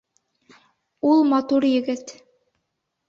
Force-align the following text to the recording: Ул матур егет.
Ул 1.09 1.21
матур 1.33 1.69
егет. 1.73 2.15